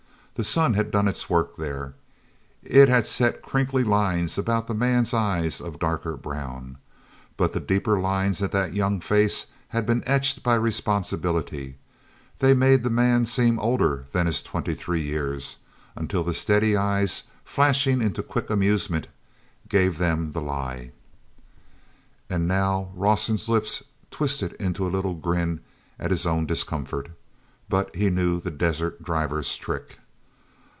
[0.35, 1.93] The sun had done its work there;
[2.63, 6.77] it had set crinkly lines about the man's eyes of darker brown.
[7.37, 11.75] But the deeper lines in that young face had been etched by responsibility;
[12.39, 15.57] they made the man seem older than his twenty three years,
[15.95, 19.09] until the steady eyes, flashing into quick amusement,
[19.69, 20.91] gave them the lie.
[22.31, 25.59] And now Rawson's lips twisted into a little grin
[25.99, 29.99] at his own discomfort—but he knew the desert driver's trick.